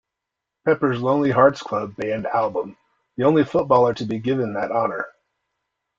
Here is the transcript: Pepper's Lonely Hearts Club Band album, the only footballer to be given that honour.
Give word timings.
Pepper's 0.65 0.99
Lonely 0.99 1.29
Hearts 1.29 1.61
Club 1.61 1.95
Band 1.95 2.25
album, 2.25 2.75
the 3.17 3.23
only 3.25 3.43
footballer 3.45 3.93
to 3.93 4.03
be 4.05 4.17
given 4.17 4.53
that 4.53 4.71
honour. 4.71 5.05